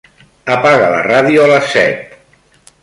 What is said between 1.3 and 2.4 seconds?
a les set.